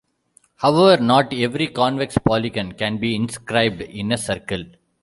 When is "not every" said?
0.99-1.67